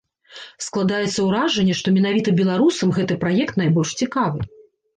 [0.67, 4.39] Складаецца ўражанне, што менавіта беларусам гэты праект найбольш цікавы.